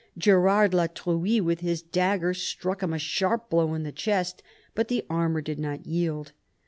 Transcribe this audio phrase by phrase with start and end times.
[0.17, 4.41] Gerard la Truie with his dagger struck him a sharp blow on the chest,
[4.73, 6.31] but the armour did not yield.